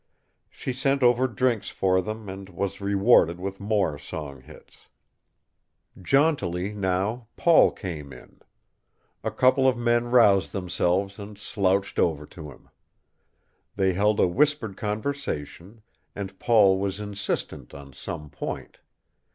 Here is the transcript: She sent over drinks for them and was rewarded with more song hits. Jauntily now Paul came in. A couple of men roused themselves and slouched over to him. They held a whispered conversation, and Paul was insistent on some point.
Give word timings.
She 0.49 0.73
sent 0.73 1.03
over 1.03 1.27
drinks 1.27 1.69
for 1.69 2.01
them 2.01 2.27
and 2.27 2.49
was 2.49 2.81
rewarded 2.81 3.39
with 3.39 3.59
more 3.59 3.99
song 3.99 4.41
hits. 4.41 4.87
Jauntily 6.01 6.73
now 6.73 7.27
Paul 7.35 7.69
came 7.71 8.11
in. 8.11 8.41
A 9.23 9.29
couple 9.29 9.67
of 9.67 9.77
men 9.77 10.05
roused 10.09 10.53
themselves 10.53 11.19
and 11.19 11.37
slouched 11.37 11.99
over 11.99 12.25
to 12.25 12.49
him. 12.49 12.69
They 13.75 13.93
held 13.93 14.19
a 14.19 14.25
whispered 14.25 14.75
conversation, 14.75 15.83
and 16.15 16.39
Paul 16.39 16.79
was 16.79 16.99
insistent 16.99 17.75
on 17.75 17.93
some 17.93 18.31
point. 18.31 18.79